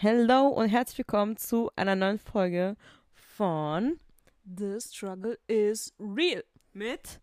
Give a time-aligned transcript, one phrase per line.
[0.00, 2.76] Hello und herzlich willkommen zu einer neuen Folge
[3.14, 3.98] von
[4.44, 7.20] The Struggle is Real mit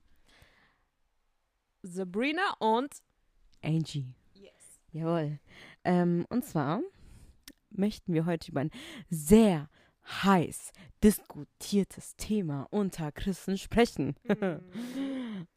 [1.84, 2.94] Sabrina und
[3.64, 4.14] Angie.
[4.34, 4.52] Yes.
[4.92, 5.40] Jawohl.
[5.86, 6.82] Ähm, und zwar
[7.70, 8.72] möchten wir heute über ein
[9.10, 9.70] sehr
[10.26, 14.18] heiß diskutiertes Thema unter Christen sprechen.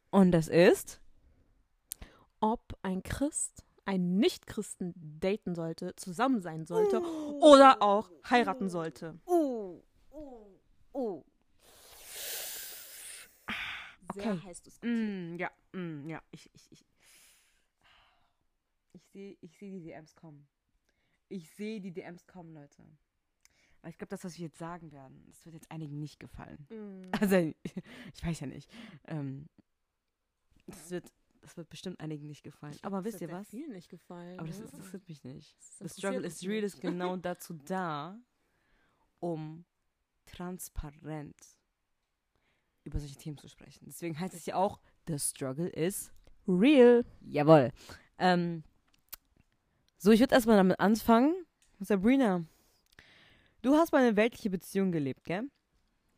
[0.09, 1.01] und das ist
[2.39, 7.01] Ob ein Christ einen Nicht-Christen daten sollte, zusammen sein sollte
[7.41, 9.19] oder auch heiraten sollte.
[9.25, 9.81] Oh,
[10.11, 10.59] oh,
[10.93, 11.25] oh.
[14.13, 14.41] Sehr Okay.
[14.43, 14.93] heiß diskutiert.
[14.93, 16.85] Mm, ja, mm, ja, ich, ich, ich.
[18.93, 20.47] Ich sehe ich seh die DMs kommen.
[21.27, 22.83] Ich sehe die DMs kommen, Leute.
[23.81, 26.67] Aber ich glaube, das, was wir jetzt sagen werden, das wird jetzt einigen nicht gefallen.
[26.69, 27.09] Mm.
[27.19, 27.35] Also,
[28.13, 28.69] ich weiß ja nicht.
[29.07, 29.47] Ähm,
[30.67, 32.77] das, wird, das wird bestimmt einigen nicht gefallen.
[32.81, 33.47] Aber Das wisst ihr was?
[33.49, 34.37] vielen nicht gefallen.
[34.39, 35.55] Aber das ist- interessiert mich nicht.
[35.79, 38.17] Das The Struggle is Real ist genau dazu da,
[39.19, 39.65] um
[40.25, 41.35] transparent
[42.83, 43.85] über solche Themen zu sprechen.
[43.87, 46.11] Deswegen heißt es ja auch, The Struggle is
[46.47, 47.05] Real.
[47.21, 47.71] Jawohl.
[48.17, 48.63] Ähm,
[49.97, 51.35] so, ich würde erstmal damit anfangen.
[51.79, 52.43] Sabrina,
[53.61, 55.49] du hast mal eine weltliche Beziehung gelebt, gell?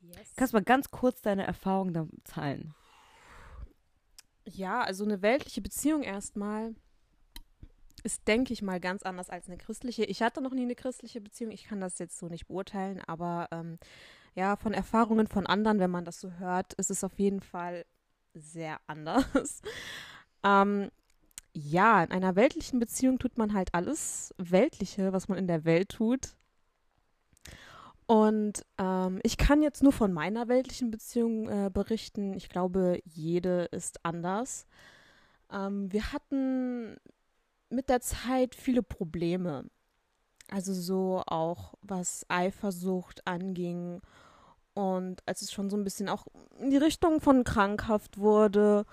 [0.02, 0.34] Yes.
[0.36, 2.74] Kannst mal ganz kurz deine Erfahrungen da teilen.
[4.46, 6.76] Ja, also eine weltliche Beziehung erstmal
[8.04, 10.04] ist, denke ich mal, ganz anders als eine christliche.
[10.06, 13.48] Ich hatte noch nie eine christliche Beziehung, ich kann das jetzt so nicht beurteilen, aber
[13.52, 13.78] ähm,
[14.36, 17.86] ja, von Erfahrungen von anderen, wenn man das so hört, ist es auf jeden Fall
[18.34, 19.62] sehr anders.
[20.44, 20.90] ähm,
[21.54, 25.90] ja, in einer weltlichen Beziehung tut man halt alles Weltliche, was man in der Welt
[25.90, 26.36] tut.
[28.12, 32.34] Und ähm, ich kann jetzt nur von meiner weltlichen Beziehung äh, berichten.
[32.34, 34.68] Ich glaube, jede ist anders.
[35.50, 36.98] Ähm, wir hatten
[37.70, 39.64] mit der Zeit viele Probleme.
[40.50, 44.02] Also so auch was Eifersucht anging.
[44.74, 46.28] Und als es schon so ein bisschen auch
[46.60, 48.86] in die Richtung von krankhaft wurde.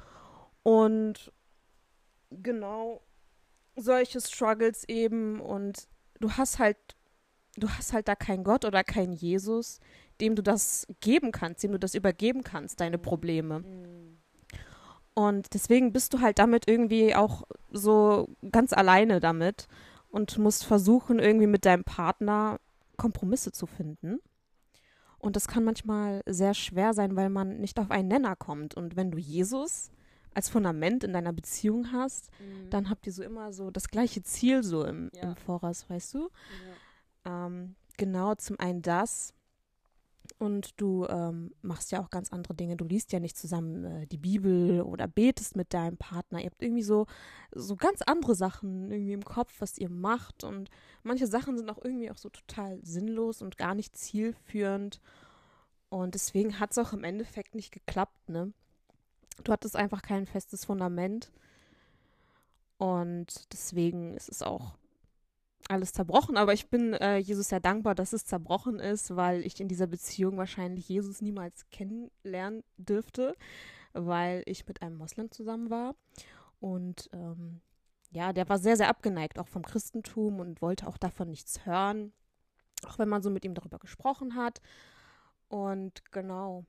[0.62, 1.32] Und
[2.30, 3.02] genau
[3.74, 5.40] solche Struggles eben.
[5.40, 5.88] Und
[6.20, 6.94] du hast halt
[7.58, 9.80] du hast halt da keinen Gott oder keinen Jesus,
[10.20, 13.62] dem du das geben kannst, dem du das übergeben kannst, deine Probleme.
[15.14, 17.42] Und deswegen bist du halt damit irgendwie auch
[17.72, 19.66] so ganz alleine damit
[20.10, 22.60] und musst versuchen, irgendwie mit deinem Partner
[22.96, 24.20] Kompromisse zu finden.
[25.18, 28.76] Und das kann manchmal sehr schwer sein, weil man nicht auf einen Nenner kommt.
[28.76, 29.90] Und wenn du Jesus
[30.34, 32.30] als Fundament in deiner Beziehung hast,
[32.70, 35.22] dann habt ihr so immer so das gleiche Ziel so im, Ja.
[35.22, 36.28] im Voraus, weißt du?
[37.24, 39.34] Ähm, genau, zum einen das.
[40.38, 42.76] Und du ähm, machst ja auch ganz andere Dinge.
[42.76, 46.40] Du liest ja nicht zusammen äh, die Bibel oder betest mit deinem Partner.
[46.40, 47.06] Ihr habt irgendwie so,
[47.52, 50.44] so ganz andere Sachen irgendwie im Kopf, was ihr macht.
[50.44, 50.70] Und
[51.02, 55.00] manche Sachen sind auch irgendwie auch so total sinnlos und gar nicht zielführend.
[55.88, 58.52] Und deswegen hat es auch im Endeffekt nicht geklappt, ne?
[59.44, 61.32] Du hattest einfach kein festes Fundament.
[62.76, 64.76] Und deswegen ist es auch
[65.68, 69.60] alles zerbrochen, aber ich bin äh, Jesus sehr dankbar, dass es zerbrochen ist, weil ich
[69.60, 73.36] in dieser Beziehung wahrscheinlich Jesus niemals kennenlernen dürfte,
[73.92, 75.94] weil ich mit einem Moslem zusammen war.
[76.60, 77.60] Und ähm,
[78.10, 82.12] ja, der war sehr, sehr abgeneigt, auch vom Christentum und wollte auch davon nichts hören,
[82.86, 84.60] auch wenn man so mit ihm darüber gesprochen hat.
[85.48, 86.64] Und genau,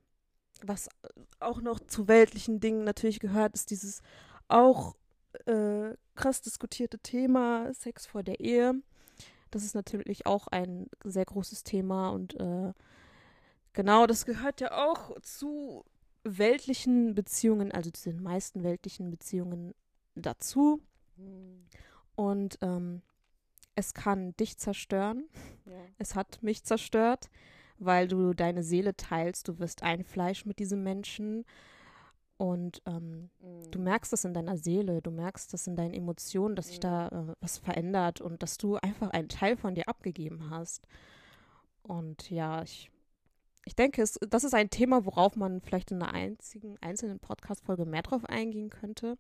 [0.62, 0.90] was
[1.40, 4.02] auch noch zu weltlichen Dingen natürlich gehört, ist dieses
[4.50, 4.96] auch
[5.46, 8.82] äh, krass diskutierte Thema Sex vor der Ehe.
[9.52, 12.74] Das ist natürlich auch ein sehr großes Thema und äh,
[13.74, 15.86] genau, das gehört ja auch zu
[16.24, 19.74] weltlichen Beziehungen, also zu den meisten weltlichen Beziehungen
[20.16, 20.82] dazu.
[22.16, 23.02] Und ähm,
[23.76, 25.24] es kann dich zerstören.
[25.98, 27.30] Es hat mich zerstört,
[27.78, 29.48] weil du deine Seele teilst.
[29.48, 31.46] Du wirst ein Fleisch mit diesem Menschen.
[32.40, 33.30] Und ähm,
[33.70, 37.10] du merkst das in deiner Seele, du merkst das in deinen Emotionen, dass sich da
[37.10, 40.88] äh, was verändert und dass du einfach einen Teil von dir abgegeben hast.
[41.82, 42.90] Und ja, ich,
[43.66, 47.84] ich denke, es, das ist ein Thema, worauf man vielleicht in einer einzigen, einzelnen Podcast-Folge
[47.84, 49.18] mehr drauf eingehen könnte.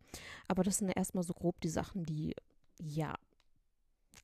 [0.48, 2.38] Aber das sind ja erstmal so grob die Sachen, die
[2.82, 3.16] ja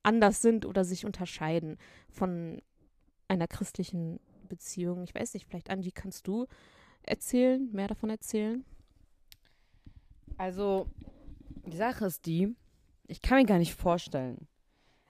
[0.03, 1.77] anders sind oder sich unterscheiden
[2.09, 2.61] von
[3.27, 5.03] einer christlichen Beziehung.
[5.03, 6.47] Ich weiß nicht, vielleicht Angie, kannst du
[7.03, 8.63] erzählen, mehr davon erzählen?
[10.37, 10.87] Also,
[11.65, 12.55] die Sache ist die,
[13.07, 14.47] ich kann mir gar nicht vorstellen.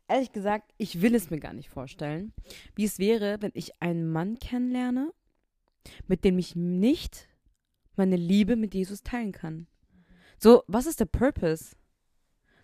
[0.07, 2.31] Ehrlich gesagt, ich will es mir gar nicht vorstellen,
[2.75, 5.11] wie es wäre, wenn ich einen Mann kennenlerne,
[6.07, 7.27] mit dem ich nicht
[7.95, 9.67] meine Liebe mit Jesus teilen kann.
[10.37, 11.75] So, was ist der Purpose?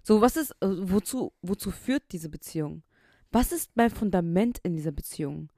[0.03, 2.83] So, was ist, äh, wozu, wozu führt diese Beziehung?
[3.31, 5.51] Was ist mein Fundament in dieser Beziehung?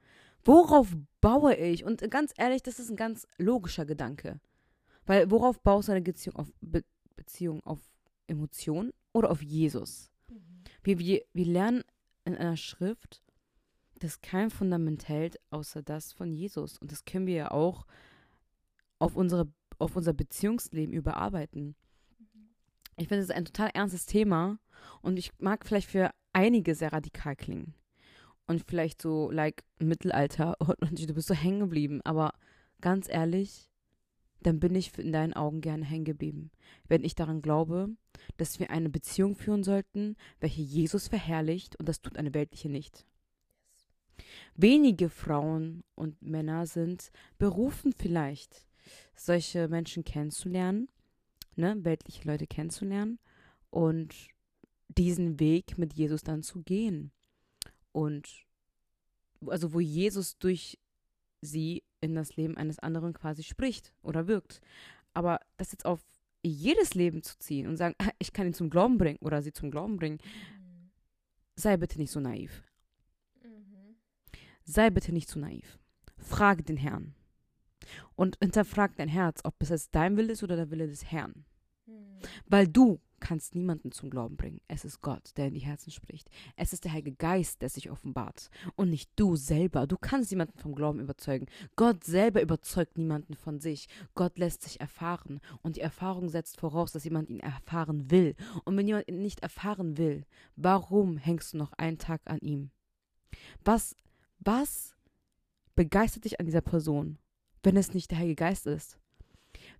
[0.44, 1.84] Worauf baue ich?
[1.84, 4.40] Und ganz ehrlich, das ist ein ganz logischer Gedanke.
[5.06, 6.84] Weil worauf baust du eine Beziehung auf, Be
[7.16, 7.80] Beziehung auf
[8.26, 10.10] Emotionen oder auf Jesus?
[10.82, 11.82] Wir, wir, wir lernen
[12.24, 13.22] in einer Schrift,
[13.98, 16.78] dass kein Fundament hält, außer das von Jesus.
[16.78, 17.86] Und das können wir ja auch
[18.98, 21.74] auf, unsere, auf unser Beziehungsleben überarbeiten.
[22.96, 24.58] Ich finde, es ist ein total ernstes Thema
[25.02, 27.74] und ich mag vielleicht für einige sehr radikal klingen.
[28.46, 32.00] Und vielleicht so, like, Mittelalter und du bist so hängen geblieben.
[32.04, 32.34] Aber
[32.80, 33.70] ganz ehrlich,
[34.44, 36.50] dann bin ich in deinen Augen gerne hängen geblieben.
[36.86, 37.88] Wenn ich daran glaube,
[38.36, 43.06] dass wir eine Beziehung führen sollten, welche Jesus verherrlicht und das tut eine weltliche nicht.
[44.54, 48.66] Wenige Frauen und Männer sind berufen vielleicht,
[49.16, 50.88] solche Menschen kennenzulernen,
[51.56, 53.18] ne, weltliche Leute kennenzulernen
[53.70, 54.14] und
[54.88, 57.12] diesen Weg mit Jesus dann zu gehen.
[57.92, 58.28] Und
[59.46, 60.78] also wo Jesus durch
[61.40, 64.60] sie in das Leben eines anderen quasi spricht oder wirkt.
[65.12, 66.00] Aber das jetzt auf
[66.42, 69.70] jedes Leben zu ziehen und sagen, ich kann ihn zum Glauben bringen oder sie zum
[69.70, 70.90] Glauben bringen, mhm.
[71.56, 72.62] sei bitte nicht so naiv.
[73.42, 73.96] Mhm.
[74.64, 75.78] Sei bitte nicht so naiv.
[76.18, 77.14] Frage den Herrn.
[78.16, 81.44] Und hinterfrag dein Herz, ob es jetzt dein Wille ist oder der Wille des Herrn.
[81.86, 82.18] Mhm.
[82.46, 84.60] Weil du kannst niemanden zum Glauben bringen.
[84.68, 86.28] Es ist Gott, der in die Herzen spricht.
[86.56, 88.50] Es ist der Heilige Geist, der sich offenbart.
[88.76, 89.86] Und nicht du selber.
[89.86, 91.46] Du kannst niemanden vom Glauben überzeugen.
[91.74, 93.88] Gott selber überzeugt niemanden von sich.
[94.14, 95.40] Gott lässt sich erfahren.
[95.62, 98.36] Und die Erfahrung setzt voraus, dass jemand ihn erfahren will.
[98.64, 100.26] Und wenn jemand ihn nicht erfahren will,
[100.56, 102.70] warum hängst du noch einen Tag an ihm?
[103.64, 103.96] Was,
[104.38, 104.94] was
[105.74, 107.18] begeistert dich an dieser Person,
[107.62, 108.98] wenn es nicht der Heilige Geist ist?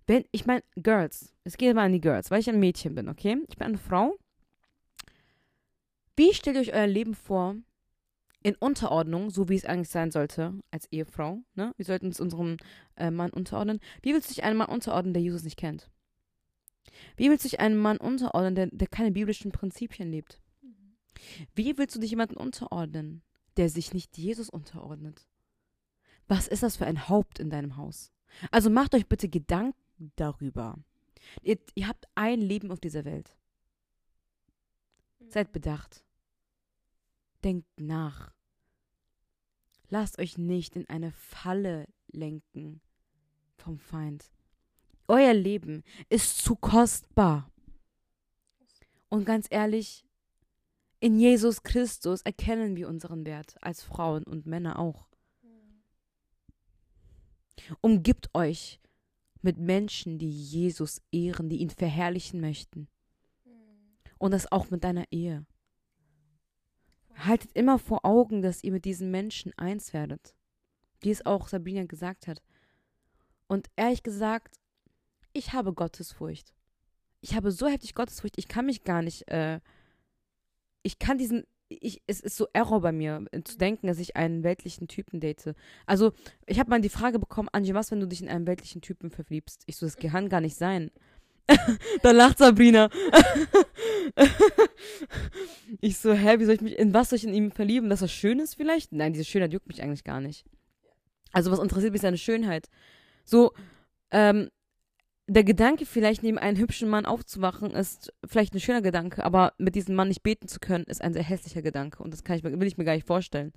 [0.07, 3.09] Wenn, ich meine, Girls, es geht mal an die Girls, weil ich ein Mädchen bin,
[3.09, 3.37] okay?
[3.47, 4.15] Ich bin eine Frau.
[6.15, 7.55] Wie stellt ihr euch euer Leben vor
[8.43, 11.41] in Unterordnung, so wie es eigentlich sein sollte, als Ehefrau?
[11.55, 11.73] Ne?
[11.77, 12.57] Wir sollten uns unserem
[12.95, 13.79] äh, Mann unterordnen.
[14.01, 15.89] Wie willst du dich einem Mann unterordnen, der Jesus nicht kennt?
[17.17, 20.39] Wie willst du dich einem Mann unterordnen, der, der keine biblischen Prinzipien lebt?
[21.55, 23.23] Wie willst du dich jemanden unterordnen,
[23.57, 25.27] der sich nicht Jesus unterordnet?
[26.27, 28.11] Was ist das für ein Haupt in deinem Haus?
[28.51, 30.77] Also macht euch bitte Gedanken darüber.
[31.41, 33.35] Ihr, ihr habt ein Leben auf dieser Welt.
[35.27, 36.03] Seid bedacht.
[37.43, 38.33] Denkt nach.
[39.89, 42.81] Lasst euch nicht in eine Falle lenken
[43.57, 44.31] vom Feind.
[45.07, 47.51] Euer Leben ist zu kostbar.
[49.09, 50.05] Und ganz ehrlich,
[50.99, 55.07] in Jesus Christus erkennen wir unseren Wert als Frauen und Männer auch.
[57.81, 58.79] Umgibt euch
[59.45, 62.89] mit Menschen, die Jesus ehren, die ihn verherrlichen möchten.
[64.17, 65.45] Und das auch mit deiner Ehe.
[67.15, 70.35] Haltet immer vor Augen, dass ihr mit diesen Menschen eins werdet.
[70.99, 72.41] Wie es auch Sabrina gesagt hat.
[73.47, 74.59] Und ehrlich gesagt,
[75.31, 76.53] ich habe Gottesfurcht.
[77.21, 79.59] Ich habe so heftig Gottesfurcht, ich kann mich gar nicht, äh,
[80.83, 81.43] ich kann diesen
[81.81, 85.19] ich, es ist so Error bei mir, äh, zu denken, dass ich einen weltlichen Typen
[85.19, 85.55] date.
[85.85, 86.13] Also,
[86.45, 89.09] ich habe mal die Frage bekommen, Angie, was, wenn du dich in einen weltlichen Typen
[89.11, 89.63] verliebst?
[89.65, 90.91] Ich so, das kann gar nicht sein.
[92.01, 92.89] da lacht Sabrina.
[95.81, 97.89] ich so, hä, wie soll ich mich, in was soll ich in ihm verlieben?
[97.89, 98.91] Dass er schön ist vielleicht?
[98.91, 100.45] Nein, diese Schönheit juckt mich eigentlich gar nicht.
[101.31, 102.69] Also, was interessiert mich seine Schönheit?
[103.23, 103.53] So,
[104.11, 104.49] ähm,
[105.27, 109.75] der Gedanke, vielleicht neben einem hübschen Mann aufzuwachen, ist vielleicht ein schöner Gedanke, aber mit
[109.75, 112.43] diesem Mann nicht beten zu können, ist ein sehr hässlicher Gedanke und das kann ich,
[112.43, 113.51] will ich mir gar nicht vorstellen.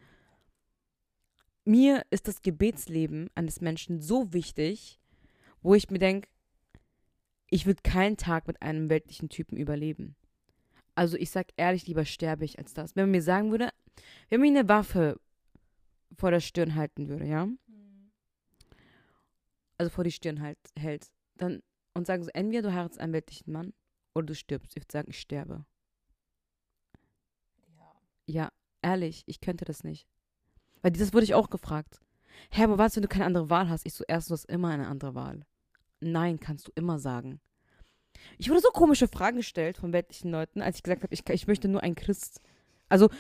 [1.65, 4.99] Mir ist das Gebetsleben eines Menschen so wichtig,
[5.61, 6.29] wo ich mir denke,
[7.51, 10.17] ich würde keinen Tag mit einem weltlichen Typen überleben.
[10.95, 12.97] Also ich sag ehrlich, lieber sterbe ich als das.
[12.97, 13.71] Wenn man mir sagen würde,
[14.31, 15.21] wenn mir eine Waffe
[16.17, 17.47] vor der Stirn halten würde, ja?
[17.47, 18.11] Mhm.
[19.77, 21.63] Also vor die Stirn halt, hält, dann
[21.95, 23.73] und sagen so, entweder du heiratest einen weltlichen Mann
[24.15, 24.77] oder du stirbst.
[24.77, 25.65] Ich würde sagen, ich sterbe.
[27.77, 27.93] Ja.
[28.27, 28.53] Ja,
[28.83, 30.07] ehrlich, ich könnte das nicht.
[30.83, 32.01] Weil das wurde ich auch gefragt.
[32.51, 33.85] Hä, aber was, wenn du keine andere Wahl hast?
[33.85, 35.45] Ich so, erstens, du hast immer eine andere Wahl.
[36.01, 37.41] Nein, kannst du immer sagen.
[38.39, 41.47] Ich wurde so komische Fragen gestellt von weltlichen Leuten, als ich gesagt habe, ich, ich
[41.47, 42.41] möchte nur ein Christ.
[42.89, 43.11] Also,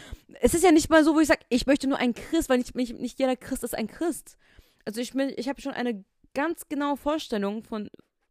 [0.40, 2.58] es ist ja nicht mal so, wo ich sage, ich möchte nur ein Christ, weil
[2.58, 4.38] nicht, nicht, nicht jeder Christ ist ein Christ.
[4.84, 7.90] Also, ich, ich habe schon eine ganz genaue Vorstellung von,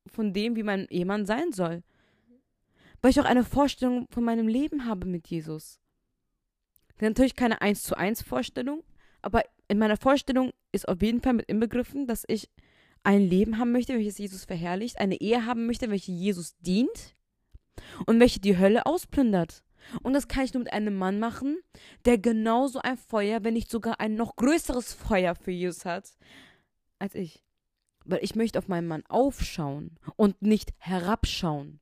[0.10, 1.84] von dem, wie mein Ehemann sein soll.
[3.02, 5.80] Weil ich auch eine Vorstellung von meinem Leben habe mit Jesus.
[7.00, 8.84] Natürlich keine eins zu eins Vorstellung,
[9.22, 12.50] aber in meiner Vorstellung ist auf jeden Fall mit inbegriffen, dass ich
[13.04, 17.16] ein Leben haben möchte, welches Jesus verherrlicht, eine Ehe haben möchte, welche Jesus dient
[18.06, 19.64] und welche die Hölle ausplündert.
[20.02, 21.58] Und das kann ich nur mit einem Mann machen,
[22.06, 26.18] der genauso ein Feuer, wenn nicht sogar ein noch größeres Feuer für Jesus hat,
[27.00, 27.47] als ich.
[28.08, 31.80] Weil ich möchte auf meinen Mann aufschauen und nicht herabschauen.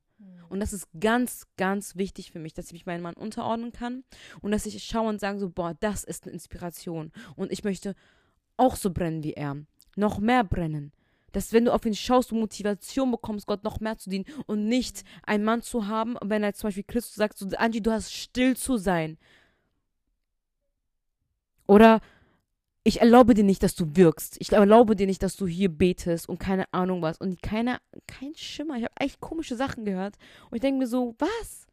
[0.48, 4.04] Und das ist ganz, ganz wichtig für mich, dass ich mich meinem Mann unterordnen kann
[4.40, 7.12] und dass ich schaue und sage so, boah, das ist eine Inspiration.
[7.34, 7.94] Und ich möchte
[8.56, 9.56] auch so brennen wie er.
[9.96, 10.92] Noch mehr brennen.
[11.32, 14.66] Dass wenn du auf ihn schaust, du Motivation bekommst, Gott noch mehr zu dienen und
[14.66, 18.12] nicht einen Mann zu haben, wenn er zum Beispiel Christus sagt, so, Angie, du hast
[18.12, 19.18] still zu sein.
[21.66, 22.00] Oder
[22.86, 24.36] ich erlaube dir nicht, dass du wirkst.
[24.38, 27.18] Ich erlaube dir nicht, dass du hier betest und keine Ahnung was.
[27.18, 28.76] Und keine, kein Schimmer.
[28.76, 30.14] Ich habe echt komische Sachen gehört.
[30.48, 31.66] Und ich denke mir so, was?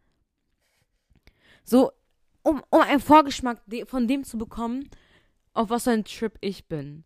[1.64, 1.92] So,
[2.42, 4.90] um, um einen Vorgeschmack von dem zu bekommen,
[5.54, 7.04] auf was für ein Trip ich bin.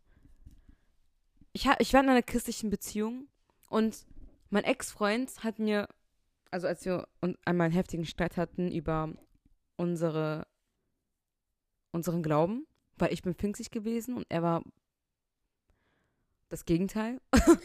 [1.51, 3.27] Ich, ich war in einer christlichen Beziehung
[3.69, 4.05] und
[4.49, 5.89] mein Ex-Freund hat mir,
[6.49, 7.09] also als wir
[7.43, 9.11] einmal einen heftigen Streit hatten über
[9.75, 10.47] unsere,
[11.91, 14.63] unseren Glauben, weil ich bin pfingstlich gewesen und er war
[16.49, 17.19] das Gegenteil.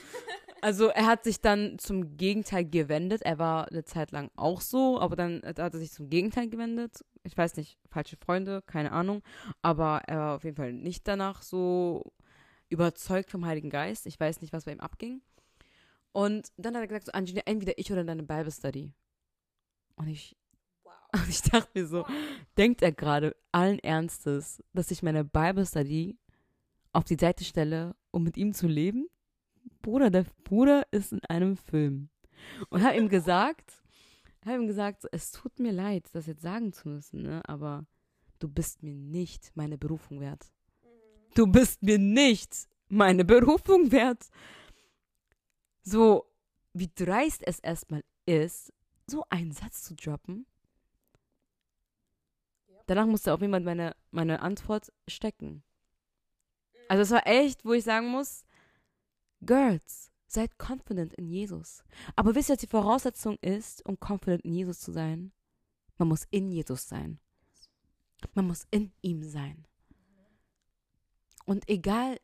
[0.60, 3.22] also er hat sich dann zum Gegenteil gewendet.
[3.22, 7.04] Er war eine Zeit lang auch so, aber dann hat er sich zum Gegenteil gewendet.
[7.22, 9.22] Ich weiß nicht, falsche Freunde, keine Ahnung.
[9.62, 12.12] Aber er war auf jeden Fall nicht danach so
[12.68, 14.06] überzeugt vom Heiligen Geist.
[14.06, 15.22] Ich weiß nicht, was bei ihm abging.
[16.12, 18.92] Und dann hat er gesagt, so Angelina, entweder ich oder deine Bible Study.
[19.96, 20.36] Und ich
[21.14, 22.06] und ich dachte mir so,
[22.56, 26.18] denkt er gerade allen Ernstes, dass ich meine Bible Study
[26.92, 29.08] auf die Seite stelle, um mit ihm zu leben?
[29.82, 32.08] Bruder, der Bruder ist in einem Film.
[32.70, 33.82] Und habe ihm gesagt,
[34.44, 37.42] habe ihm gesagt, es tut mir leid, das jetzt sagen zu müssen, ne?
[37.46, 37.86] aber
[38.38, 40.50] du bist mir nicht meine Berufung wert.
[41.34, 44.28] Du bist mir nicht meine Berufung wert.
[45.82, 46.26] So,
[46.72, 48.72] wie dreist es erstmal ist,
[49.06, 50.46] so einen Satz zu droppen
[52.86, 55.62] danach musste auf jemand meine, meine Antwort stecken.
[56.88, 58.44] Also es war echt, wo ich sagen muss,
[59.40, 61.84] Girls, seid confident in Jesus.
[62.16, 65.32] Aber wisst ihr, was die Voraussetzung ist, um confident in Jesus zu sein?
[65.98, 67.18] Man muss in Jesus sein.
[68.34, 69.66] Man muss in ihm sein.
[71.44, 72.18] Und egal,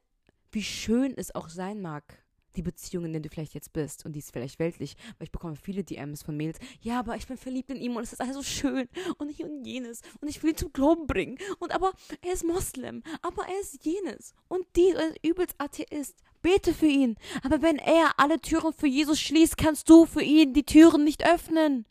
[0.52, 2.24] wie schön es auch sein mag,
[2.58, 4.04] die Beziehung, in der du vielleicht jetzt bist.
[4.04, 6.58] Und die ist vielleicht weltlich, weil ich bekomme viele DMs von Mails.
[6.80, 8.88] Ja, aber ich bin verliebt in ihn und es ist alles so schön
[9.18, 10.02] und hier und jenes.
[10.20, 11.38] Und ich will ihn zum Glauben bringen.
[11.58, 14.34] Und aber er ist Moslem, aber er ist jenes.
[14.48, 16.16] Und die ist übelst Atheist.
[16.42, 17.16] Bete für ihn.
[17.42, 21.26] Aber wenn er alle Türen für Jesus schließt, kannst du für ihn die Türen nicht
[21.26, 21.86] öffnen.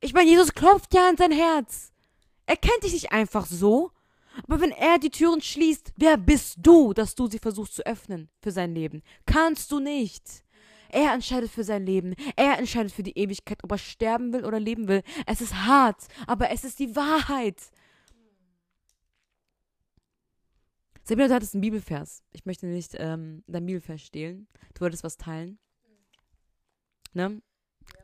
[0.00, 1.92] Ich meine, Jesus klopft ja an sein Herz.
[2.46, 3.90] Er kennt dich nicht einfach so.
[4.44, 8.28] Aber wenn er die Türen schließt, wer bist du, dass du sie versuchst zu öffnen
[8.40, 9.02] für sein Leben?
[9.24, 10.44] Kannst du nicht.
[10.88, 12.14] Er entscheidet für sein Leben.
[12.36, 15.02] Er entscheidet für die Ewigkeit, ob er sterben will oder leben will.
[15.26, 17.60] Es ist hart, aber es ist die Wahrheit.
[21.02, 22.24] Sabina, du hattest einen Bibelvers.
[22.32, 24.48] Ich möchte nicht ähm, dein Bibelvers stehlen.
[24.74, 25.58] Du wolltest was teilen.
[27.12, 27.40] Ne?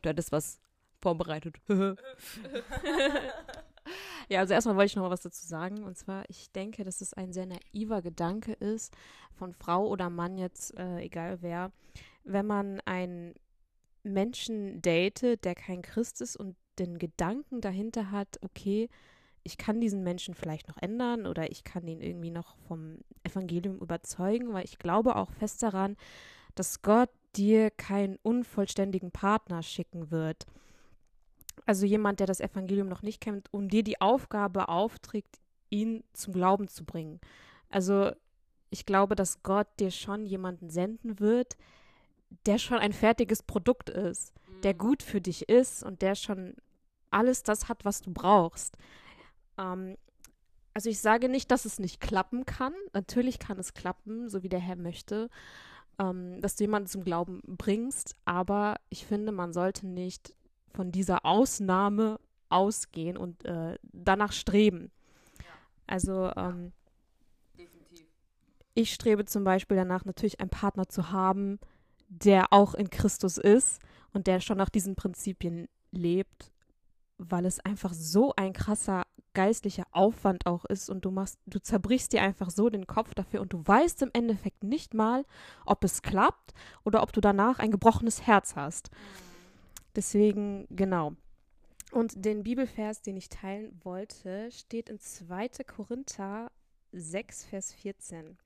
[0.02, 0.60] Du hattest was
[1.00, 1.56] vorbereitet.
[4.32, 5.84] Ja, also erstmal wollte ich noch mal was dazu sagen.
[5.84, 8.96] Und zwar, ich denke, dass es ein sehr naiver Gedanke ist,
[9.34, 11.70] von Frau oder Mann jetzt, äh, egal wer,
[12.24, 13.34] wenn man einen
[14.02, 18.88] Menschen datet, der kein Christ ist und den Gedanken dahinter hat, okay,
[19.42, 23.80] ich kann diesen Menschen vielleicht noch ändern oder ich kann ihn irgendwie noch vom Evangelium
[23.80, 25.94] überzeugen, weil ich glaube auch fest daran,
[26.54, 30.46] dass Gott dir keinen unvollständigen Partner schicken wird
[31.66, 35.38] also jemand, der das Evangelium noch nicht kennt, um dir die Aufgabe aufträgt,
[35.70, 37.20] ihn zum Glauben zu bringen.
[37.68, 38.12] Also
[38.70, 41.56] ich glaube, dass Gott dir schon jemanden senden wird,
[42.46, 44.60] der schon ein fertiges Produkt ist, mhm.
[44.62, 46.54] der gut für dich ist und der schon
[47.10, 48.76] alles das hat, was du brauchst.
[49.58, 49.96] Ähm,
[50.74, 52.72] also ich sage nicht, dass es nicht klappen kann.
[52.94, 55.28] Natürlich kann es klappen, so wie der Herr möchte,
[55.98, 58.16] ähm, dass du jemanden zum Glauben bringst.
[58.24, 60.34] Aber ich finde, man sollte nicht
[60.72, 64.90] von dieser Ausnahme ausgehen und äh, danach streben.
[65.38, 65.44] Ja.
[65.86, 66.72] Also ähm,
[68.74, 71.58] ich strebe zum Beispiel danach natürlich einen Partner zu haben,
[72.08, 73.80] der auch in Christus ist
[74.12, 76.52] und der schon nach diesen Prinzipien lebt,
[77.18, 79.02] weil es einfach so ein krasser
[79.34, 83.40] geistlicher Aufwand auch ist und du machst, du zerbrichst dir einfach so den Kopf dafür
[83.40, 85.24] und du weißt im Endeffekt nicht mal,
[85.64, 86.52] ob es klappt
[86.84, 88.90] oder ob du danach ein gebrochenes Herz hast.
[88.90, 89.31] Mhm.
[89.94, 91.14] Deswegen, genau.
[91.90, 95.48] Und den Bibelvers, den ich teilen wollte, steht in 2.
[95.66, 96.50] Korinther
[96.92, 98.38] 6, Vers 14.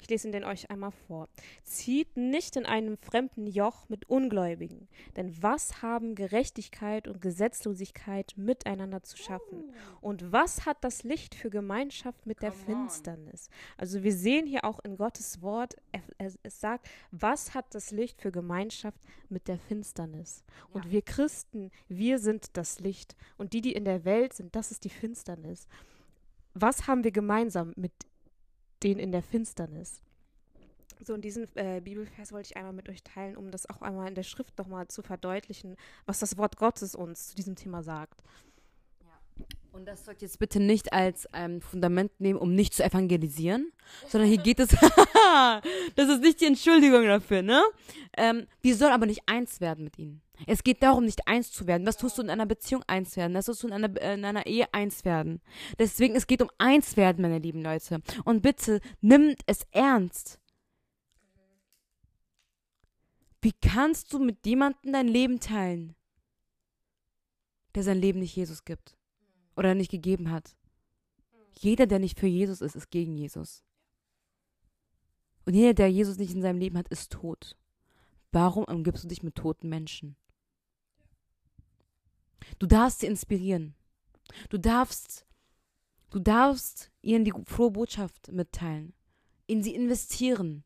[0.00, 1.28] Ich lese ihn den euch einmal vor.
[1.62, 9.02] Zieht nicht in einem fremden Joch mit Ungläubigen, denn was haben Gerechtigkeit und Gesetzlosigkeit miteinander
[9.02, 9.72] zu schaffen?
[10.00, 13.50] Und was hat das Licht für Gemeinschaft mit der Finsternis?
[13.76, 15.76] Also wir sehen hier auch in Gottes Wort,
[16.18, 20.44] es sagt, was hat das Licht für Gemeinschaft mit der Finsternis?
[20.72, 20.90] Und ja.
[20.90, 23.16] wir Christen, wir sind das Licht.
[23.36, 25.66] Und die, die in der Welt sind, das ist die Finsternis.
[26.54, 27.92] Was haben wir gemeinsam mit
[28.80, 30.02] denen in der Finsternis?
[31.02, 34.08] So, und diesen äh, Bibelvers wollte ich einmal mit euch teilen, um das auch einmal
[34.08, 38.22] in der Schrift nochmal zu verdeutlichen, was das Wort Gottes uns zu diesem Thema sagt.
[39.72, 43.72] Und das sollt ihr jetzt bitte nicht als ähm, Fundament nehmen, um nicht zu evangelisieren,
[44.08, 44.68] sondern hier geht es,
[45.96, 47.62] das ist nicht die Entschuldigung dafür, ne?
[48.16, 50.20] Ähm, wir sollen aber nicht eins werden mit ihnen.
[50.46, 51.86] Es geht darum, nicht eins zu werden.
[51.86, 53.34] Was tust du in einer Beziehung eins werden?
[53.34, 55.40] Was tust du in einer, in einer Ehe eins werden?
[55.78, 58.00] Deswegen, es geht um eins werden, meine lieben Leute.
[58.24, 60.38] Und bitte, nimmt es ernst.
[63.42, 65.94] Wie kannst du mit jemandem dein Leben teilen,
[67.74, 68.96] der sein Leben nicht Jesus gibt?
[69.60, 70.56] oder nicht gegeben hat.
[71.52, 73.62] Jeder, der nicht für Jesus ist, ist gegen Jesus.
[75.44, 77.56] Und jeder, der Jesus nicht in seinem Leben hat, ist tot.
[78.32, 80.16] Warum umgibst du dich mit toten Menschen?
[82.58, 83.74] Du darfst sie inspirieren.
[84.48, 85.26] Du darfst,
[86.10, 88.94] du darfst ihnen die frohe Botschaft mitteilen,
[89.46, 90.64] in sie investieren,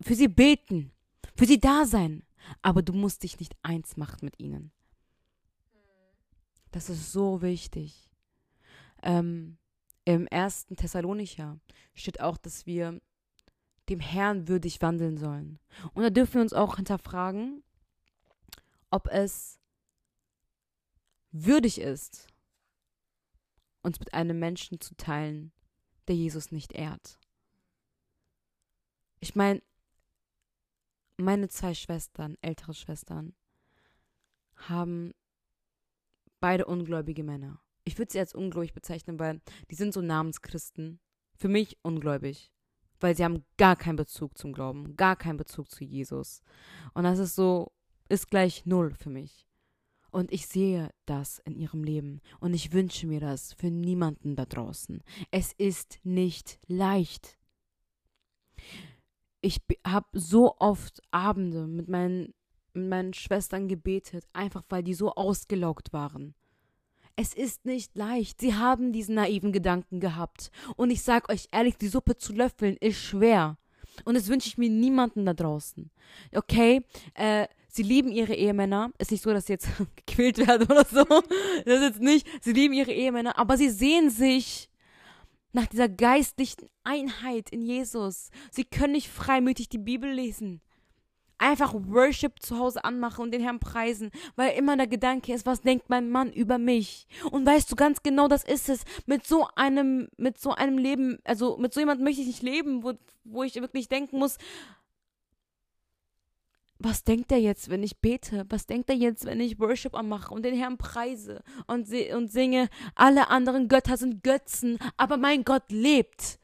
[0.00, 0.92] für sie beten,
[1.36, 2.24] für sie da sein.
[2.62, 4.72] Aber du musst dich nicht eins machen mit ihnen.
[6.70, 8.10] Das ist so wichtig.
[9.02, 9.58] Ähm,
[10.04, 11.58] Im ersten Thessalonicher
[11.94, 13.00] steht auch, dass wir
[13.88, 15.58] dem Herrn würdig wandeln sollen.
[15.94, 17.62] Und da dürfen wir uns auch hinterfragen,
[18.90, 19.57] ob es
[21.30, 22.28] würdig ist,
[23.82, 25.52] uns mit einem Menschen zu teilen,
[26.08, 27.18] der Jesus nicht ehrt.
[29.20, 29.62] Ich meine,
[31.16, 33.34] meine zwei Schwestern, ältere Schwestern,
[34.56, 35.12] haben
[36.40, 41.00] beide ungläubige Männer ich würde sie als ungläubig bezeichnen, weil die sind so Namenschristen.
[41.34, 42.52] Für mich ungläubig.
[43.00, 46.42] Weil sie haben gar keinen Bezug zum Glauben, gar keinen Bezug zu Jesus.
[46.92, 47.72] Und das ist so,
[48.08, 49.47] ist gleich null für mich.
[50.10, 52.20] Und ich sehe das in ihrem Leben.
[52.40, 55.02] Und ich wünsche mir das für niemanden da draußen.
[55.30, 57.38] Es ist nicht leicht.
[59.40, 62.34] Ich habe so oft Abende mit meinen,
[62.72, 66.34] mit meinen Schwestern gebetet, einfach weil die so ausgelaugt waren.
[67.14, 68.40] Es ist nicht leicht.
[68.40, 70.50] Sie haben diesen naiven Gedanken gehabt.
[70.76, 73.58] Und ich sag euch ehrlich, die Suppe zu löffeln ist schwer.
[74.04, 75.90] Und das wünsche ich mir niemanden da draußen.
[76.32, 76.82] Okay?
[77.14, 78.90] Äh, sie lieben ihre Ehemänner.
[78.98, 81.04] Ist nicht so, dass sie jetzt gequält werden oder so.
[81.64, 82.26] Das ist jetzt nicht.
[82.42, 83.38] Sie lieben ihre Ehemänner.
[83.38, 84.68] Aber sie sehen sich
[85.52, 88.30] nach dieser geistlichen Einheit in Jesus.
[88.50, 90.60] Sie können nicht freimütig die Bibel lesen
[91.38, 95.60] einfach Worship zu Hause anmachen und den Herrn preisen, weil immer der Gedanke ist, was
[95.60, 97.06] denkt mein Mann über mich?
[97.30, 98.84] Und weißt du ganz genau, das ist es.
[99.06, 102.82] Mit so einem, mit so einem Leben, also mit so jemandem möchte ich nicht leben,
[102.82, 104.36] wo, wo ich wirklich denken muss,
[106.78, 108.46] was denkt er jetzt, wenn ich bete?
[108.48, 112.68] Was denkt er jetzt, wenn ich Worship anmache und den Herrn preise und, und singe,
[112.94, 116.38] alle anderen Götter sind Götzen, aber mein Gott lebt?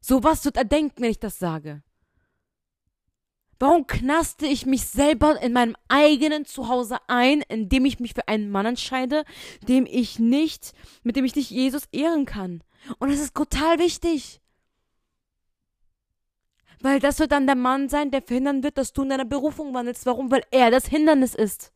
[0.00, 1.82] So was wird er denken, wenn ich das sage?
[3.58, 8.50] Warum knaste ich mich selber in meinem eigenen Zuhause ein, indem ich mich für einen
[8.50, 9.24] Mann entscheide,
[9.66, 10.72] dem ich nicht,
[11.02, 12.62] mit dem ich nicht Jesus ehren kann?
[12.98, 14.40] Und das ist total wichtig.
[16.80, 19.74] Weil das wird dann der Mann sein, der verhindern wird, dass du in deiner Berufung
[19.74, 20.06] wandelst.
[20.06, 20.30] Warum?
[20.30, 21.72] Weil er das Hindernis ist.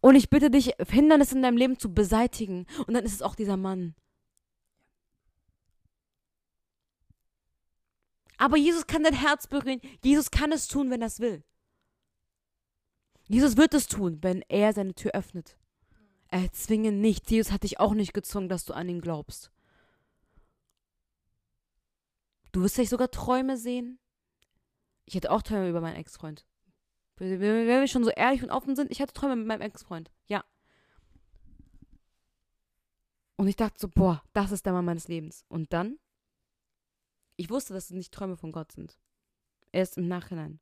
[0.00, 2.66] Und ich bitte dich, Hindernisse in deinem Leben zu beseitigen.
[2.86, 3.94] Und dann ist es auch dieser Mann.
[8.38, 9.80] Aber Jesus kann dein Herz berühren.
[10.02, 11.44] Jesus kann es tun, wenn er es will.
[13.28, 15.56] Jesus wird es tun, wenn er seine Tür öffnet.
[16.28, 17.30] Er zwinge nicht.
[17.30, 19.52] Jesus hat dich auch nicht gezwungen, dass du an ihn glaubst.
[22.52, 23.98] Du wirst vielleicht sogar Träume sehen.
[25.04, 26.46] Ich hatte auch Träume über meinen Ex-Freund.
[27.16, 30.10] Wenn wir schon so ehrlich und offen sind, ich hatte Träume mit meinem Ex-Freund.
[30.26, 30.44] Ja.
[33.36, 35.44] Und ich dachte so, boah, das ist der Mann meines Lebens.
[35.48, 35.98] Und dann
[37.36, 38.98] ich wusste, dass es nicht Träume von Gott sind.
[39.72, 40.60] Erst im Nachhinein.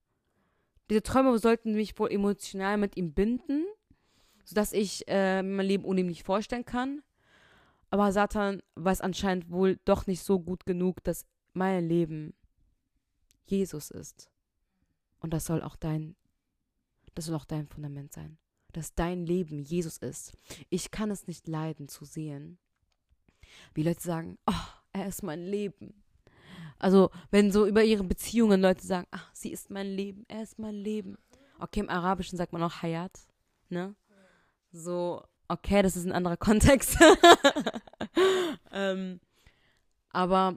[0.88, 3.66] Diese Träume sollten mich wohl emotional mit ihm binden,
[4.44, 7.02] sodass ich äh, mein Leben ohne ihn nicht vorstellen kann.
[7.90, 12.34] Aber Satan weiß anscheinend wohl doch nicht so gut genug, dass mein Leben
[13.44, 14.30] Jesus ist.
[15.20, 16.16] Und das soll auch dein,
[17.14, 18.38] das soll auch dein Fundament sein.
[18.72, 20.32] Dass dein Leben Jesus ist.
[20.68, 22.58] Ich kann es nicht leiden zu sehen,
[23.74, 26.02] wie Leute sagen, oh, er ist mein Leben.
[26.78, 30.58] Also, wenn so über ihre Beziehungen Leute sagen, ach, sie ist mein Leben, er ist
[30.58, 31.18] mein Leben.
[31.58, 33.20] Okay, im Arabischen sagt man auch Hayat,
[33.68, 33.94] ne?
[34.72, 36.96] So, okay, das ist ein anderer Kontext.
[38.72, 39.20] ähm,
[40.10, 40.56] aber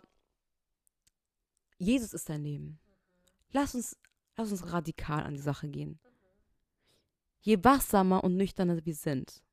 [1.78, 2.80] Jesus ist dein Leben.
[3.52, 3.98] Lass uns,
[4.36, 6.00] lass uns radikal an die Sache gehen.
[7.42, 9.44] Je wachsamer und nüchterner wir sind,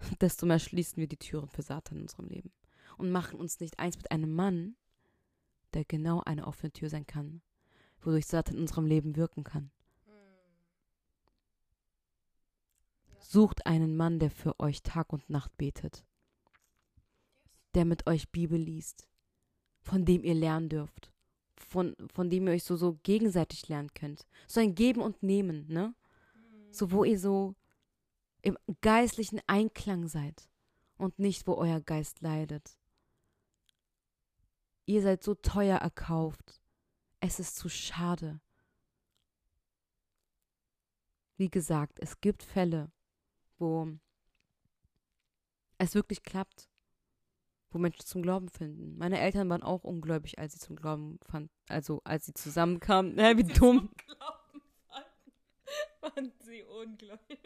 [0.20, 2.52] desto mehr schließen wir die Türen für Satan in unserem Leben
[2.98, 4.76] und machen uns nicht eins mit einem Mann,
[5.72, 7.42] der genau eine offene Tür sein kann,
[8.00, 9.70] wodurch Satan in unserem Leben wirken kann.
[13.20, 16.04] Sucht einen Mann, der für euch Tag und Nacht betet,
[17.74, 19.08] der mit euch Bibel liest,
[19.80, 21.11] von dem ihr lernen dürft,
[21.64, 24.26] von, von dem ihr euch so, so gegenseitig lernen könnt.
[24.46, 25.94] So ein Geben und Nehmen, ne?
[26.70, 27.54] So, wo ihr so
[28.42, 30.48] im geistlichen Einklang seid
[30.96, 32.78] und nicht, wo euer Geist leidet.
[34.86, 36.60] Ihr seid so teuer erkauft.
[37.20, 38.40] Es ist zu schade.
[41.36, 42.90] Wie gesagt, es gibt Fälle,
[43.58, 43.88] wo
[45.78, 46.68] es wirklich klappt,
[47.72, 48.96] wo Menschen zum Glauben finden.
[48.98, 53.18] Meine Eltern waren auch ungläubig, als sie zum Glauben fanden, also als sie zusammenkamen.
[53.18, 53.90] Hä, wie dumm.
[53.96, 55.12] Glauben fanden,
[56.00, 57.38] fanden sie ungläubig.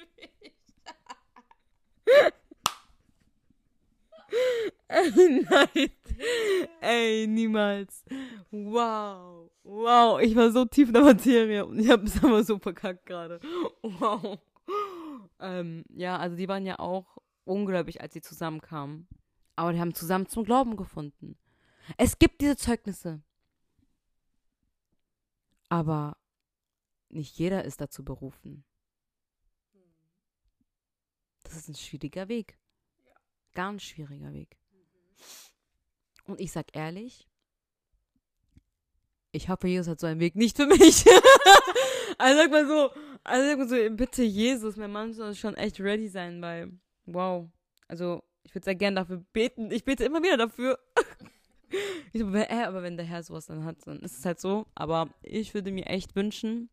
[4.88, 5.90] Nein.
[6.80, 8.04] Ey, niemals.
[8.50, 9.50] Wow.
[9.64, 13.06] Wow, ich war so tief in der Materie und ich habe es aber so verkackt
[13.06, 13.40] gerade.
[13.82, 14.38] Wow.
[15.40, 19.08] Ähm, ja, also die waren ja auch ungläubig, als sie zusammenkamen.
[19.56, 21.38] Aber die haben zusammen zum Glauben gefunden.
[21.96, 23.22] Es gibt diese Zeugnisse.
[25.68, 26.16] Aber
[27.08, 28.64] nicht jeder ist dazu berufen.
[31.42, 32.58] Das ist ein schwieriger Weg.
[33.54, 34.58] Ganz schwieriger Weg.
[36.24, 37.28] Und ich sag ehrlich,
[39.32, 41.04] ich hoffe, Jesus hat so einen Weg nicht für mich.
[42.18, 42.90] also sag mal so,
[43.22, 46.72] also sag mal so, bitte Jesus, mein Mann soll schon echt ready sein, weil,
[47.04, 47.48] wow.
[47.86, 49.70] Also, ich würde sehr gerne dafür beten.
[49.70, 50.78] Ich bete immer wieder dafür.
[52.12, 54.66] ich so, äh, aber wenn der Herr sowas dann hat, dann ist es halt so.
[54.74, 56.70] Aber ich würde mir echt wünschen,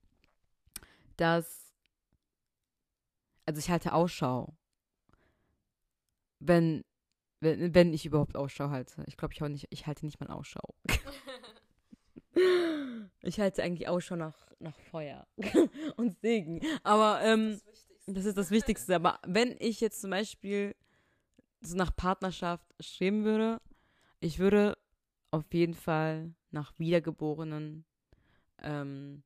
[1.17, 1.73] dass,
[3.45, 4.55] also ich halte Ausschau.
[6.39, 6.83] Wenn
[7.43, 9.03] wenn, wenn ich überhaupt Ausschau halte.
[9.07, 10.73] Ich glaube, ich, nicht, ich halte nicht mal Ausschau.
[13.21, 15.27] ich halte eigentlich Ausschau nach, nach Feuer
[15.97, 16.61] und Segen.
[16.83, 17.59] Aber ähm,
[18.07, 18.95] das, ist das Wichtigste.
[18.95, 20.75] Aber wenn ich jetzt zum Beispiel
[21.73, 23.61] nach Partnerschaft streben würde,
[24.19, 24.77] ich würde
[25.31, 27.85] auf jeden Fall nach wiedergeborenen,
[28.61, 29.23] ähm,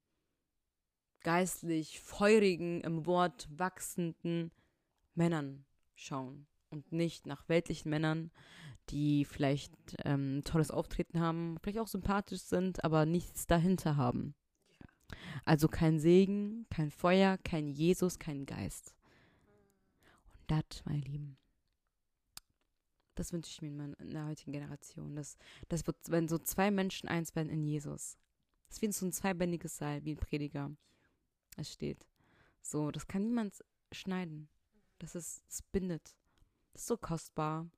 [1.22, 4.52] geistlich feurigen, im Wort wachsenden
[5.16, 8.32] Männern schauen und nicht nach weltlichen Männern,
[8.90, 9.74] die vielleicht
[10.06, 14.36] ähm, tolles Auftreten haben, vielleicht auch sympathisch sind, aber nichts dahinter haben.
[15.46, 18.96] Also kein Segen, kein Feuer, kein Jesus, kein Geist.
[20.34, 21.38] Und das, meine Lieben,
[23.20, 25.16] das wünsche ich mir in, meiner, in der heutigen Generation.
[25.16, 25.38] Das,
[25.70, 28.18] das wird, wenn so zwei Menschen eins werden in Jesus.
[28.68, 30.72] Das ist wie so ein zweibändiges Seil, wie ein Prediger.
[31.58, 32.08] Es steht.
[32.62, 34.50] So, das kann niemand schneiden.
[35.00, 36.16] Das ist, es bindet.
[36.74, 37.70] Das ist so kostbar.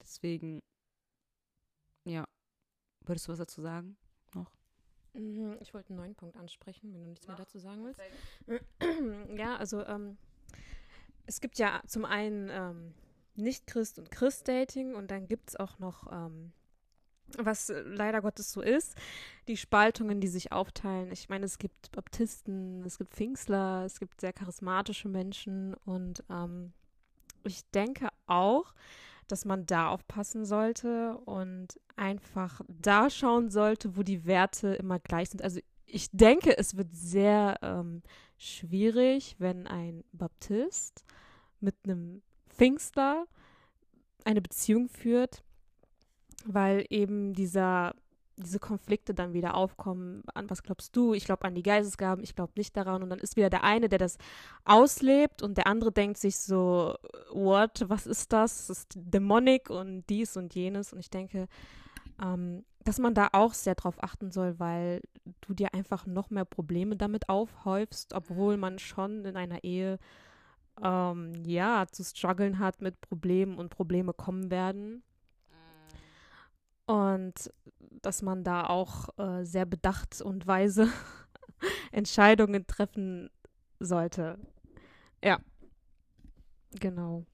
[0.00, 0.62] Deswegen,
[2.04, 2.26] ja.
[3.02, 3.96] Würdest du was dazu sagen?
[4.34, 4.50] Noch?
[5.14, 8.00] Mhm, ich wollte einen neuen Punkt ansprechen, wenn du nichts mehr dazu sagen willst.
[9.36, 10.18] Ja, also ähm,
[11.26, 12.94] es gibt ja zum einen ähm,
[13.38, 16.52] Nicht-Christ- und Christ-Dating und dann gibt es auch noch, ähm,
[17.36, 18.94] was leider Gottes so ist,
[19.48, 21.12] die Spaltungen, die sich aufteilen.
[21.12, 26.72] Ich meine, es gibt Baptisten, es gibt Pfingstler, es gibt sehr charismatische Menschen und ähm,
[27.44, 28.74] ich denke auch,
[29.26, 35.30] dass man da aufpassen sollte und einfach da schauen sollte, wo die Werte immer gleich
[35.30, 35.42] sind.
[35.42, 38.02] Also ich denke, es wird sehr ähm,
[38.36, 41.04] schwierig, wenn ein Baptist
[41.60, 42.22] mit einem
[42.58, 43.26] Pfingstler
[44.24, 45.42] eine Beziehung führt,
[46.44, 47.94] weil eben dieser
[48.38, 50.22] diese Konflikte dann wieder aufkommen.
[50.34, 51.14] An was glaubst du?
[51.14, 53.02] Ich glaube an die Geistesgaben, ich glaube nicht daran.
[53.02, 54.16] Und dann ist wieder der eine, der das
[54.64, 56.94] auslebt und der andere denkt sich so,
[57.32, 58.66] what, was ist das?
[58.68, 60.92] Das ist dämonic und dies und jenes.
[60.92, 61.48] Und ich denke,
[62.22, 65.02] ähm, dass man da auch sehr drauf achten soll, weil
[65.42, 69.98] du dir einfach noch mehr Probleme damit aufhäufst, obwohl man schon in einer Ehe
[70.82, 75.02] ähm, ja zu strugglen hat mit Problemen und Probleme kommen werden.
[76.86, 77.52] Und
[78.02, 80.88] dass man da auch äh, sehr bedacht und weise
[81.92, 83.30] Entscheidungen treffen
[83.78, 84.38] sollte.
[85.22, 85.38] Ja.
[86.80, 87.24] Genau.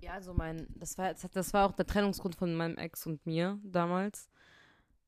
[0.00, 3.58] Ja, also mein, das war, das war auch der Trennungsgrund von meinem Ex und mir
[3.62, 4.28] damals,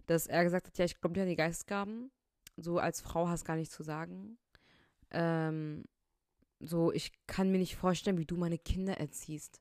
[0.07, 2.11] dass er gesagt hat, ja, ich glaube dir an die Geistesgaben.
[2.57, 4.39] So als Frau hast gar nichts zu sagen.
[5.11, 5.85] Ähm,
[6.61, 9.61] so, ich kann mir nicht vorstellen, wie du meine Kinder erziehst.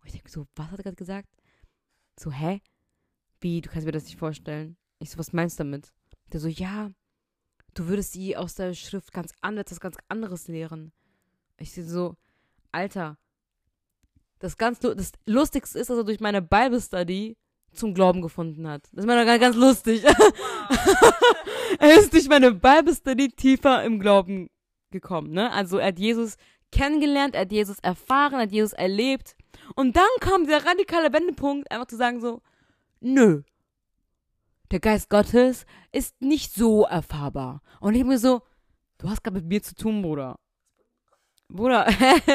[0.00, 1.28] Und ich denke so, was hat er gerade gesagt?
[2.18, 2.60] So, hä?
[3.40, 4.76] Wie, du kannst mir das nicht vorstellen?
[4.98, 5.92] Ich so, was meinst du damit?
[6.32, 6.90] Der so, ja,
[7.74, 10.92] du würdest sie aus der Schrift ganz anders, das ganz anderes lehren.
[11.58, 12.16] Ich so,
[12.72, 13.18] Alter,
[14.38, 17.36] das ganz das Lustigste ist, dass er durch meine Bible Study
[17.72, 18.84] zum Glauben gefunden hat.
[18.92, 20.04] Das ist mir doch ganz lustig.
[21.78, 24.48] er ist durch meine Bible Study tiefer im Glauben
[24.90, 25.52] gekommen, ne?
[25.52, 26.36] Also er hat Jesus
[26.72, 29.36] kennengelernt, er hat Jesus erfahren, er hat Jesus erlebt.
[29.74, 32.42] Und dann kam der radikale Wendepunkt, einfach zu sagen so,
[33.00, 33.42] nö,
[34.70, 37.62] der Geist Gottes ist nicht so erfahrbar.
[37.80, 38.42] Und ich mir so,
[38.98, 40.38] du hast gerade mit mir zu tun, Bruder.
[41.48, 41.86] Bruder,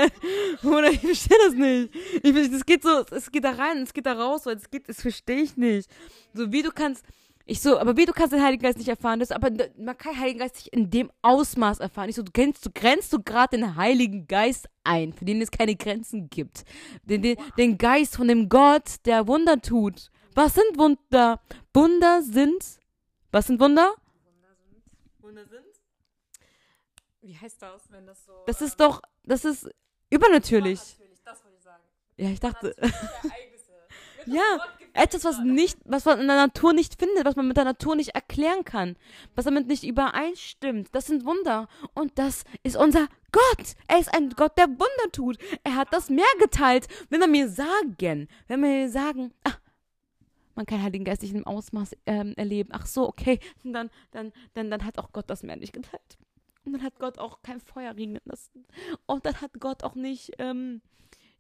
[0.61, 1.93] Bruder, ich verstehe das nicht.
[2.23, 4.87] Ich, das geht so, es geht da rein, es geht da raus, so, es geht,
[4.87, 5.89] das verstehe ich nicht.
[6.33, 7.05] So wie du kannst,
[7.45, 10.13] ich so, aber wie du kannst den Heiligen Geist nicht erfahren, das, aber man kann
[10.13, 12.09] den Heiligen Geist nicht in dem Ausmaß erfahren.
[12.09, 15.51] Ich so, du kennst, du grenzt du gerade den Heiligen Geist ein, für den es
[15.51, 16.63] keine Grenzen gibt.
[17.03, 20.09] Den, den, den Geist von dem Gott, der Wunder tut.
[20.33, 21.41] Was sind Wunder?
[21.73, 22.79] Wunder sind,
[23.31, 23.93] was sind Wunder?
[24.23, 24.83] Wunder sind,
[25.19, 25.71] Wunder sind
[27.21, 28.43] wie heißt das, wenn das so.
[28.47, 29.69] Das ist ähm, doch, das ist
[30.09, 30.79] übernatürlich.
[30.79, 31.83] Übernatürlich, das wollte ich sagen.
[32.17, 32.75] Ja, ich dachte.
[34.25, 34.59] ja,
[34.93, 37.95] etwas, was nicht, was man in der Natur nicht findet, was man mit der Natur
[37.95, 38.95] nicht erklären kann,
[39.35, 40.89] was damit nicht übereinstimmt.
[40.91, 41.67] Das sind Wunder.
[41.93, 43.75] Und das ist unser Gott.
[43.87, 45.37] Er ist ein Gott, der Wunder tut.
[45.63, 46.87] Er hat das Meer geteilt.
[47.09, 49.59] Wenn wir mir sagen, wenn wir mir sagen, ach,
[50.55, 52.69] man kann Heiligen Geist nicht im Ausmaß ähm, erleben.
[52.73, 56.17] Ach so, okay, dann, dann, dann, dann hat auch Gott das Meer nicht geteilt.
[56.65, 58.65] Und dann hat Gott auch kein Feuer regnen lassen.
[59.05, 60.81] Und dann hat Gott auch nicht, ähm,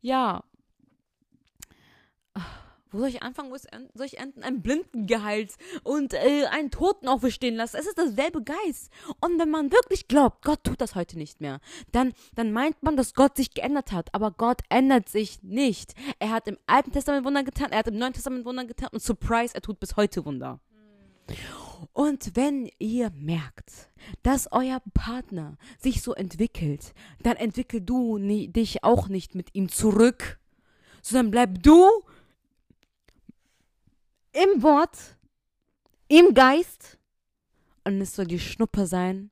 [0.01, 0.43] ja.
[2.91, 3.51] Wo soll ich anfangen?
[3.51, 4.43] Wo soll ich enden?
[4.43, 7.77] Einen Blinden geheilt und äh, einen Toten auferstehen lassen.
[7.77, 8.91] Es ist dasselbe Geist.
[9.21, 11.61] Und wenn man wirklich glaubt, Gott tut das heute nicht mehr,
[11.93, 14.13] dann, dann meint man, dass Gott sich geändert hat.
[14.13, 15.93] Aber Gott ändert sich nicht.
[16.19, 19.01] Er hat im Alten Testament Wunder getan, er hat im Neuen Testament Wunder getan und
[19.01, 20.59] Surprise, er tut bis heute Wunder.
[21.93, 23.89] Und wenn ihr merkt,
[24.23, 29.69] dass euer Partner sich so entwickelt, dann entwickel du nie, dich auch nicht mit ihm
[29.69, 30.39] zurück,
[31.01, 31.87] sondern bleib du
[34.33, 35.17] im Wort,
[36.07, 36.99] im Geist
[37.83, 39.31] und es soll die Schnuppe sein,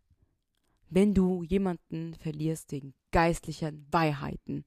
[0.90, 4.66] wenn du jemanden verlierst wegen geistlichen Weihheiten.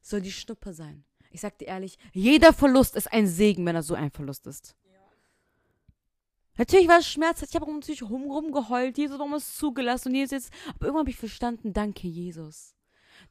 [0.00, 1.04] Soll die Schnuppe sein.
[1.30, 4.74] Ich sag dir ehrlich, jeder Verlust ist ein Segen, wenn er so ein Verlust ist.
[6.56, 7.54] Natürlich war es schmerzhaft.
[7.54, 8.98] Ich habe natürlich rum, rumgeheult.
[8.98, 10.08] Jesus, warum es zugelassen?
[10.08, 10.52] Und Jesus jetzt.
[10.70, 12.74] Aber irgendwann habe ich verstanden, danke, Jesus.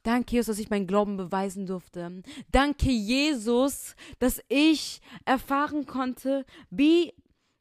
[0.02, 2.22] Danke, Jesus, dass ich meinen Glauben beweisen durfte.
[2.50, 7.12] Danke, Jesus, dass ich erfahren konnte, wie,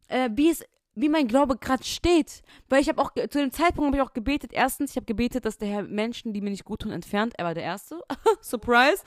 [0.07, 0.63] äh, wie es
[0.97, 2.41] wie mein Glaube gerade steht.
[2.69, 4.51] Weil ich habe auch, zu dem Zeitpunkt habe ich auch gebetet.
[4.51, 7.33] Erstens, ich habe gebetet, dass der Herr Menschen, die mir nicht gut tun, entfernt.
[7.37, 8.01] Er war der Erste.
[8.41, 9.03] Surprise.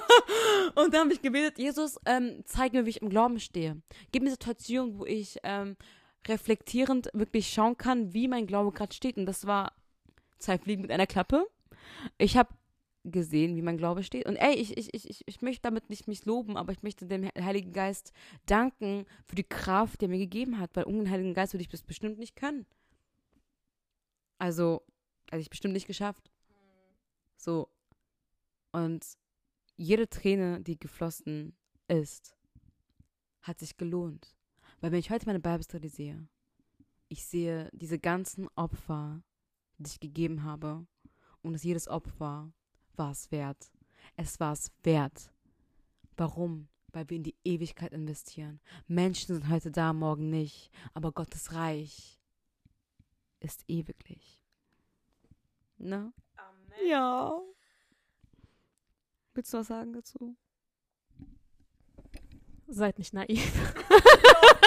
[0.74, 3.80] und dann habe ich gebetet, Jesus, ähm, zeig mir, wie ich im Glauben stehe.
[4.10, 5.76] Gib mir Situationen, wo ich ähm,
[6.26, 9.18] reflektierend wirklich schauen kann, wie mein Glaube gerade steht.
[9.18, 9.72] Und das war
[10.38, 11.46] zwei Fliegen mit einer Klappe.
[12.18, 12.54] Ich habe
[13.04, 14.26] gesehen, wie mein Glaube steht.
[14.26, 17.24] Und ey, ich, ich, ich, ich möchte damit nicht mich loben, aber ich möchte dem
[17.38, 18.12] Heiligen Geist
[18.46, 21.62] danken für die Kraft, die er mir gegeben hat, weil ohne den Heiligen Geist würde
[21.62, 22.66] ich das bestimmt nicht können.
[24.38, 24.82] Also,
[25.30, 26.30] hätte ich bestimmt nicht geschafft.
[27.36, 27.68] So.
[28.72, 29.04] Und
[29.76, 31.56] jede Träne, die geflossen
[31.88, 32.36] ist,
[33.42, 34.36] hat sich gelohnt.
[34.80, 36.28] Weil wenn ich heute meine Bibelstudy sehe,
[37.08, 39.22] ich sehe diese ganzen Opfer,
[39.78, 40.86] die ich gegeben habe,
[41.42, 42.52] und dass jedes Opfer
[42.96, 43.70] war es wert.
[44.16, 45.32] Es war es wert.
[46.16, 46.68] Warum?
[46.92, 48.60] Weil wir in die Ewigkeit investieren.
[48.86, 50.70] Menschen sind heute da, morgen nicht.
[50.94, 52.18] Aber Gottes Reich
[53.40, 54.42] ist ewiglich.
[55.76, 56.12] Ne?
[56.36, 56.88] Amen.
[56.88, 57.40] Ja.
[59.34, 60.36] Willst du was sagen dazu?
[62.66, 63.74] Seid nicht naiv.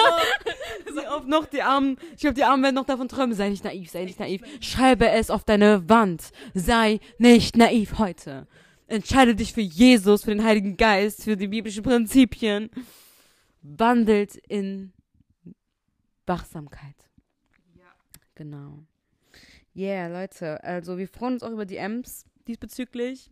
[1.12, 1.98] Auf noch die Armen.
[2.14, 3.34] Ich glaube, die Armen werden noch davon träumen.
[3.34, 4.42] Sei nicht naiv, sei nicht naiv.
[4.60, 6.30] Schreibe es auf deine Wand.
[6.54, 8.46] Sei nicht naiv heute.
[8.86, 12.70] Entscheide dich für Jesus, für den Heiligen Geist, für die biblischen Prinzipien.
[13.60, 14.92] Wandelt in
[16.26, 16.96] Wachsamkeit.
[17.78, 17.92] Ja.
[18.34, 18.84] Genau.
[19.76, 20.64] Yeah, Leute.
[20.64, 23.30] Also, wir freuen uns auch über die M's diesbezüglich.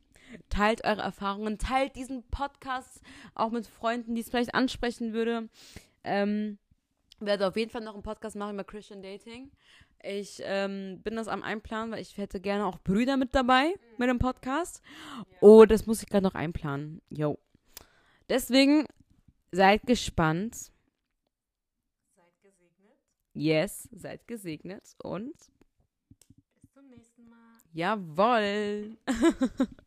[0.49, 3.01] Teilt eure Erfahrungen, teilt diesen Podcast
[3.35, 5.49] auch mit Freunden, die es vielleicht ansprechen würde.
[6.05, 6.59] Ähm,
[7.21, 9.51] werde auf jeden Fall noch einen Podcast machen über Christian Dating.
[10.03, 14.09] Ich ähm, bin das am Einplanen, weil ich hätte gerne auch Brüder mit dabei mit
[14.09, 14.83] dem Podcast.
[15.41, 17.03] Oh, das muss ich gerade noch einplanen.
[17.11, 17.39] Jo.
[18.29, 18.87] Deswegen
[19.53, 20.55] seid gespannt.
[22.15, 22.97] Seid gesegnet.
[23.35, 25.35] Yes, seid gesegnet und
[26.63, 27.59] Bis zum nächsten Mal.
[27.73, 28.97] jawoll.